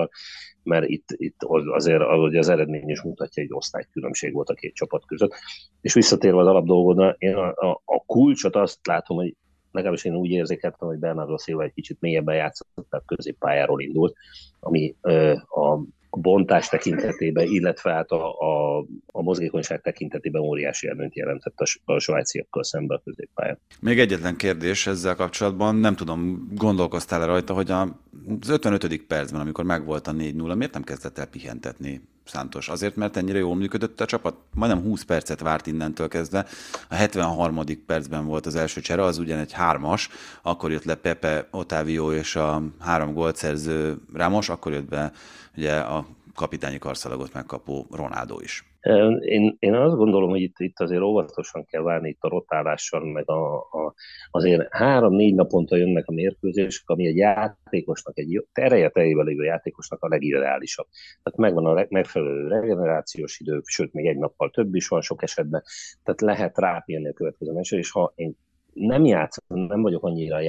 mert 0.64 0.88
itt, 0.88 1.08
itt 1.08 1.44
azért 1.74 2.02
ahogy 2.02 2.36
az 2.36 2.50
eredmény 2.50 2.90
is 2.90 3.02
mutatja, 3.02 3.44
egy 3.44 3.54
osztálykülönbség 3.54 4.34
volt 4.34 4.50
a 4.50 4.54
két 4.54 4.74
csapat 4.74 5.06
között. 5.06 5.34
És 5.82 5.94
visszatérve 5.94 6.40
az 6.40 6.48
alapdolgodra, 6.48 7.16
én 7.18 7.36
a, 7.36 7.48
a, 7.48 7.82
a 7.86 8.04
kulcsot 8.06 8.56
azt 8.56 8.88
látom, 8.88 9.18
hogy 9.18 9.36
legalábbis 9.72 10.04
én 10.04 10.16
úgy 10.16 10.30
érzékeltem, 10.30 10.88
hogy 10.88 10.98
Bernardo 10.98 11.38
Silva 11.38 11.64
egy 11.64 11.74
kicsit 11.74 11.98
mélyebben 12.00 12.36
játszott, 12.36 12.88
tehát 12.90 13.06
középpályáról 13.06 13.82
indult, 13.82 14.16
ami 14.60 14.96
ö, 15.02 15.32
a 15.34 15.80
bontás 16.18 16.70
tekintetében, 16.70 17.46
illetve 17.48 17.92
hát 17.92 18.12
a, 18.12 18.40
a, 18.40 18.78
a 19.12 19.22
mozgékonyság 19.22 19.82
tekintetében 19.82 20.42
óriási 20.42 20.88
előnyt 20.88 21.16
jelentett 21.16 21.60
a, 21.60 21.94
a 21.94 22.00
svájciakkal 22.00 22.64
szemben 22.64 22.98
a 22.98 23.02
középpályán. 23.04 23.60
Még 23.80 24.00
egyetlen 24.00 24.36
kérdés 24.36 24.88
ezzel 24.88 25.16
kapcsolatban, 25.16 25.76
nem 25.76 25.96
tudom, 25.96 26.48
gondolkoztál-e 26.54 27.26
rajta, 27.26 27.54
hogy 27.54 27.72
az 27.72 28.50
55. 28.50 29.06
percben, 29.08 29.42
amikor 29.42 29.64
megvolt 29.64 30.08
a 30.08 30.12
4-0, 30.12 30.56
miért 30.56 30.74
nem 30.74 30.84
kezdett 30.84 31.18
el 31.18 31.28
pihentetni 31.28 32.02
Szántos. 32.26 32.70
Azért, 32.70 32.96
mert 32.96 33.18
ennyire 33.18 33.38
jól 33.38 33.56
működött 33.56 34.02
a 34.02 34.06
csapat. 34.06 34.36
Majdnem 34.54 34.84
20 34.84 35.04
percet 35.04 35.40
várt 35.40 35.68
innentől 35.68 36.08
kezdve. 36.08 36.46
A 36.90 36.96
73. 36.96 37.62
percben 37.86 38.26
volt 38.26 38.46
az 38.46 38.56
első 38.56 38.82
csere, 38.82 39.04
az 39.04 39.18
ugyan 39.18 39.40
egy 39.40 39.52
hármas. 39.52 40.10
Akkor 40.42 40.72
jött 40.72 40.84
le 40.84 40.96
Pepe, 40.96 41.48
Otávio 41.52 42.14
és 42.14 42.36
a 42.36 42.62
három 42.80 43.14
gólt 43.14 43.36
szerző 43.36 43.98
Ramos, 44.14 44.50
akkor 44.50 44.72
jött 44.72 44.90
be 44.90 45.12
ugye 45.58 45.78
a 45.80 46.06
kapitányi 46.36 46.78
karszalagot 46.78 47.34
megkapó 47.34 47.88
Ronaldo 47.92 48.40
is. 48.40 48.75
Én, 49.20 49.56
én 49.60 49.74
azt 49.74 49.96
gondolom, 49.96 50.30
hogy 50.30 50.42
itt, 50.42 50.60
itt 50.60 50.80
azért 50.80 51.02
óvatosan 51.02 51.66
kell 51.66 51.82
várni 51.82 52.10
itt 52.10 52.22
a 52.22 52.30
rotálással, 52.30 53.12
meg 53.12 53.30
a, 53.30 53.58
a, 53.58 53.94
azért 54.32 54.68
három-négy 54.70 55.36
naponta 55.36 55.76
jönnek 55.76 56.08
a 56.08 56.14
mérkőzések, 56.14 56.90
ami 56.90 57.08
egy 57.08 57.16
játékosnak, 57.16 58.18
egy 58.18 58.46
tereje 58.54 58.90
teljében 58.90 59.26
lévő 59.26 59.44
játékosnak 59.44 60.04
a 60.04 60.08
legideálisabb. 60.08 60.88
Tehát 61.24 61.40
megvan 61.40 61.78
a 61.78 61.86
megfelelő 61.90 62.48
regenerációs 62.48 63.40
idő, 63.40 63.62
sőt, 63.64 63.94
még 63.94 64.06
egy 64.06 64.18
nappal 64.18 64.50
több 64.50 64.76
is 64.76 64.88
van 64.88 65.02
sok 65.02 65.24
esetben, 65.24 65.64
tehát 66.04 66.22
lehet 66.22 66.58
rápírni 66.58 67.08
a 67.08 67.14
következő 67.14 67.52
meccsre, 67.52 67.78
és 67.78 67.92
ha 67.92 68.12
én 68.16 68.38
nem 68.74 69.06
játszom, 69.06 69.60
nem 69.60 69.82
vagyok 69.82 70.04
annyira 70.04 70.40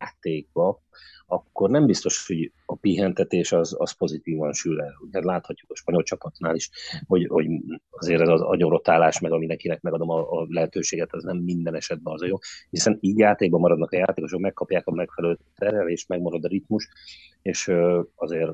játékba, 0.00 0.82
akkor 1.26 1.70
nem 1.70 1.86
biztos, 1.86 2.26
hogy 2.26 2.52
a 2.66 2.76
pihentetés 2.76 3.52
az, 3.52 3.74
az 3.78 3.92
pozitívan 3.92 4.52
sül 4.52 4.80
el. 4.80 4.94
Ugye 5.00 5.24
láthatjuk 5.24 5.70
a 5.70 5.76
spanyol 5.76 6.02
csapatnál 6.02 6.54
is, 6.54 6.70
hogy, 7.06 7.26
hogy 7.26 7.46
azért 7.90 8.20
ez 8.20 8.28
az 8.28 8.40
agyorotálás, 8.40 9.20
meg 9.20 9.32
aminekinek 9.32 9.80
megadom 9.80 10.10
a, 10.10 10.40
a 10.40 10.46
lehetőséget, 10.48 11.12
az 11.12 11.24
nem 11.24 11.36
minden 11.36 11.74
esetben 11.74 12.14
az 12.14 12.22
a 12.22 12.26
jó, 12.26 12.36
hiszen 12.70 12.98
így 13.00 13.18
játékban 13.18 13.60
maradnak 13.60 13.92
a 13.92 13.96
játékosok, 13.96 14.40
megkapják 14.40 14.86
a 14.86 14.92
megfelelő 14.92 15.38
terelést, 15.56 16.08
megmarad 16.08 16.44
a 16.44 16.48
ritmus, 16.48 16.88
és 17.42 17.72
azért 18.14 18.50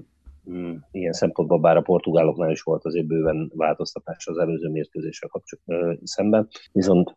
ilyen 0.91 1.13
szempontból, 1.13 1.59
bár 1.59 1.77
a 1.77 1.81
portugáloknál 1.81 2.51
is 2.51 2.63
volt 2.63 2.85
azért 2.85 3.07
bőven 3.07 3.51
változtatás 3.55 4.27
az 4.27 4.39
előző 4.39 4.69
mérkőzéssel 4.69 5.29
kapcsolatban 5.29 6.01
szemben, 6.03 6.49
viszont 6.73 7.17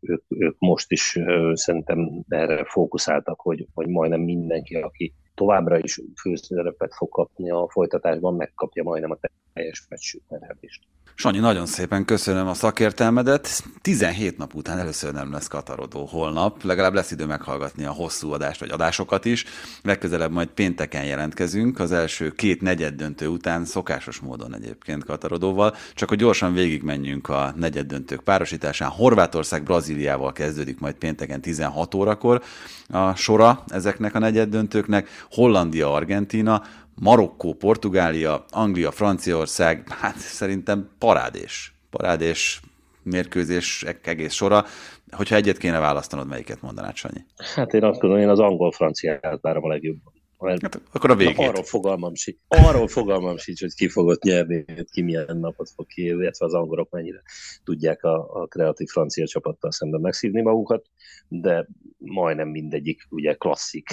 ők, 0.00 0.24
ők 0.28 0.56
most 0.58 0.90
is 0.90 1.18
szerintem 1.52 2.24
erre 2.28 2.64
fókuszáltak, 2.64 3.40
hogy, 3.40 3.66
hogy 3.74 3.86
majdnem 3.86 4.20
mindenki, 4.20 4.74
aki 4.74 5.14
továbbra 5.34 5.78
is 5.78 6.00
főszerepet 6.20 6.94
fog 6.94 7.08
kapni 7.08 7.50
a 7.50 7.68
folytatásban, 7.68 8.34
megkapja 8.34 8.82
majdnem 8.82 9.10
a 9.10 9.18
teljes 9.52 9.86
meccs 9.88 10.14
terhelést. 10.28 10.80
Sanyi, 11.14 11.38
nagyon 11.38 11.66
szépen 11.66 12.04
köszönöm 12.04 12.46
a 12.46 12.54
szakértelmedet. 12.54 13.62
17 13.80 14.36
nap 14.38 14.54
után 14.54 14.78
először 14.78 15.12
nem 15.12 15.32
lesz 15.32 15.46
katarodó 15.46 16.04
holnap, 16.04 16.62
legalább 16.62 16.94
lesz 16.94 17.10
idő 17.10 17.26
meghallgatni 17.26 17.84
a 17.84 17.90
hosszú 17.90 18.32
adást 18.32 18.60
vagy 18.60 18.70
adásokat 18.70 19.24
is. 19.24 19.44
Legközelebb 19.82 20.30
majd 20.30 20.48
pénteken 20.48 21.04
jelentkezünk, 21.04 21.78
az 21.78 21.92
első 21.92 22.30
két 22.30 22.60
negyed 22.60 22.94
döntő 22.94 23.26
után, 23.26 23.64
szokásos 23.64 24.18
módon 24.18 24.54
egyébként 24.54 25.04
katarodóval, 25.04 25.76
csak 25.94 26.08
hogy 26.08 26.18
gyorsan 26.18 26.52
végigmenjünk 26.52 27.28
a 27.28 27.52
negyed 27.56 27.86
döntők 27.86 28.20
párosításán. 28.20 28.88
Horvátország 28.88 29.62
Brazíliával 29.62 30.32
kezdődik 30.32 30.80
majd 30.80 30.94
pénteken 30.94 31.40
16 31.40 31.94
órakor 31.94 32.42
a 32.88 33.14
sora 33.14 33.64
ezeknek 33.66 34.14
a 34.14 34.18
negyed 34.18 34.48
döntőknek, 34.48 35.08
Hollandia, 35.30 35.92
Argentina, 35.92 36.62
Marokkó, 36.94 37.54
Portugália, 37.54 38.44
Anglia, 38.50 38.90
Franciaország, 38.90 39.88
hát 39.88 40.16
szerintem 40.16 40.90
parádés. 40.98 41.74
Parádés 41.90 42.60
mérkőzés 43.02 43.84
egész 44.02 44.32
sora. 44.32 44.64
Hogyha 45.10 45.34
egyet 45.34 45.58
kéne 45.58 45.78
választanod, 45.78 46.28
melyiket 46.28 46.62
mondanád, 46.62 46.96
Sanyi? 46.96 47.24
Hát 47.54 47.74
én 47.74 47.84
azt 47.84 48.00
gondolom, 48.00 48.24
én 48.24 48.30
az 48.30 48.38
angol-franciát 48.38 49.38
várom 49.40 49.64
a 49.64 49.68
legjobban. 49.68 50.12
Hát, 50.38 50.80
akkor 50.92 51.10
a 51.10 51.16
végét. 51.16 51.38
Arról 51.38 51.62
fogalmam 51.62 52.14
sincs, 52.14 52.38
arról 52.48 52.88
fogalmam 52.88 53.36
sincs, 53.36 53.60
hogy 53.60 53.74
ki 53.74 53.88
fogott 53.88 54.22
nyerni, 54.22 54.64
ki 54.90 55.02
milyen 55.02 55.36
napot 55.36 55.70
fog 55.74 55.86
ki, 55.86 56.04
illetve 56.04 56.46
az 56.46 56.54
angolok 56.54 56.90
mennyire 56.90 57.22
tudják 57.64 58.02
a, 58.02 58.42
a 58.42 58.46
kreatív 58.46 58.88
francia 58.88 59.26
csapattal 59.26 59.70
szemben 59.70 60.00
megszívni 60.00 60.42
magukat, 60.42 60.86
de 61.28 61.66
majdnem 61.98 62.48
mindegyik 62.48 63.06
ugye 63.10 63.34
klasszik, 63.34 63.86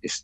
és 0.00 0.20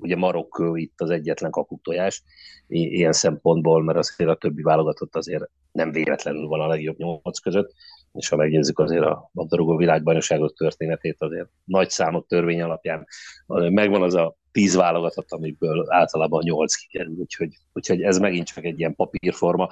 ugye 0.00 0.16
Marokkó 0.16 0.76
itt 0.76 1.00
az 1.00 1.10
egyetlen 1.10 1.50
kakutojás 1.50 2.22
ilyen 2.66 3.12
szempontból, 3.12 3.82
mert 3.82 3.98
azért 3.98 4.30
a 4.30 4.34
többi 4.34 4.62
válogatott 4.62 5.16
azért 5.16 5.50
nem 5.72 5.92
véletlenül 5.92 6.46
van 6.46 6.60
a 6.60 6.66
legjobb 6.66 6.98
nyolc 6.98 7.38
között, 7.38 7.72
és 8.12 8.28
ha 8.28 8.36
megnézzük 8.36 8.78
azért 8.78 9.04
a 9.04 9.30
labdarúgó 9.32 9.76
világbajnokságok 9.76 10.54
történetét, 10.54 11.16
azért 11.18 11.48
nagy 11.64 11.90
számok 11.90 12.26
törvény 12.26 12.62
alapján 12.62 13.06
megvan 13.46 14.02
az 14.02 14.14
a 14.14 14.36
tíz 14.52 14.74
válogatott, 14.74 15.32
amikből 15.32 15.86
általában 15.88 16.42
nyolc 16.44 16.74
kikerül, 16.74 17.14
úgyhogy, 17.18 17.50
úgyhogy 17.72 18.02
ez 18.02 18.18
megint 18.18 18.46
csak 18.46 18.64
egy 18.64 18.78
ilyen 18.78 18.94
papírforma 18.94 19.68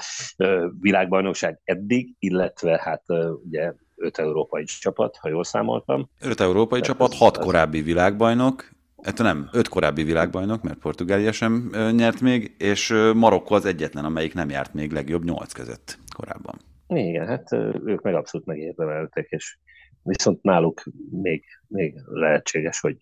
világbajnokság 0.81 1.61
eddig, 1.65 2.15
illetve 2.19 2.81
hát 2.83 3.03
ugye 3.45 3.73
öt 3.97 4.19
európai 4.19 4.65
csapat, 4.65 5.17
ha 5.17 5.29
jól 5.29 5.45
számoltam. 5.45 6.11
Öt 6.21 6.41
európai 6.41 6.81
Tehát 6.81 6.97
csapat, 6.97 7.15
hat 7.15 7.39
korábbi 7.39 7.83
világbajnok, 7.83 8.71
Hát 9.03 9.19
nem, 9.19 9.49
öt 9.53 9.69
korábbi 9.69 10.03
világbajnok, 10.03 10.63
mert 10.63 10.79
Portugália 10.79 11.33
sem 11.33 11.71
nyert 11.91 12.21
még, 12.21 12.55
és 12.59 12.95
Marokko 13.15 13.55
az 13.55 13.65
egyetlen, 13.65 14.05
amelyik 14.05 14.35
nem 14.35 14.51
járt 14.51 14.75
még 14.75 14.93
legjobb 14.93 15.25
nyolc 15.25 15.53
között 15.53 15.99
korábban. 16.17 16.55
Igen, 16.87 17.27
hát 17.27 17.53
ők 17.85 18.03
meg 18.03 18.15
abszolút 18.15 18.47
megérdemeltek, 18.47 19.27
és 19.29 19.59
viszont 20.03 20.43
náluk 20.43 20.83
még, 21.11 21.45
még 21.67 21.95
lehetséges, 22.07 22.81
hogy 22.81 22.97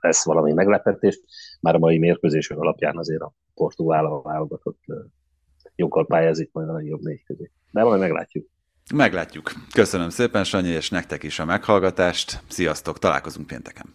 lesz 0.00 0.24
valami 0.24 0.52
meglepetés. 0.52 1.20
Már 1.60 1.74
a 1.74 1.78
mai 1.78 1.98
mérkőzések 1.98 2.58
alapján 2.58 2.96
azért 2.96 3.22
a 3.22 3.32
portugál 3.54 4.20
válogatott 4.22 4.80
jókkal 5.74 6.06
pályázik 6.06 6.50
majd 6.52 6.68
a 6.68 6.72
legjobb 6.72 7.00
négy 7.00 7.24
közé. 7.24 7.50
De 7.70 7.82
majd 7.82 8.00
meglátjuk. 8.00 8.46
Meglátjuk. 8.94 9.52
Köszönöm 9.74 10.08
szépen, 10.08 10.44
Sanyi, 10.44 10.68
és 10.68 10.90
nektek 10.90 11.22
is 11.22 11.38
a 11.38 11.44
meghallgatást. 11.44 12.42
Sziasztok, 12.48 12.98
találkozunk 12.98 13.46
pénteken. 13.46 13.94